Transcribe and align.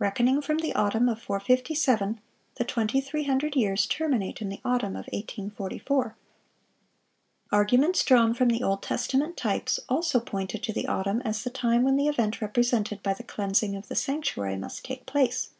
Reckoning 0.00 0.42
from 0.42 0.58
the 0.58 0.72
autumn 0.74 1.08
of 1.08 1.22
457, 1.22 2.18
the 2.56 2.64
2300 2.64 3.54
years 3.54 3.86
terminate 3.86 4.42
in 4.42 4.48
the 4.48 4.60
autumn 4.64 4.96
of 4.96 5.06
1844.(650) 5.12 6.14
Arguments 7.52 8.04
drawn 8.04 8.34
from 8.34 8.48
the 8.48 8.64
Old 8.64 8.82
Testament 8.82 9.36
types 9.36 9.78
also 9.88 10.18
pointed 10.18 10.64
to 10.64 10.72
the 10.72 10.88
autumn 10.88 11.22
as 11.24 11.44
the 11.44 11.50
time 11.50 11.84
when 11.84 11.94
the 11.94 12.08
event 12.08 12.40
represented 12.40 13.00
by 13.04 13.14
the 13.14 13.22
"cleansing 13.22 13.76
of 13.76 13.86
the 13.86 13.94
sanctuary" 13.94 14.56
must 14.56 14.84
take 14.84 15.06
place. 15.06 15.50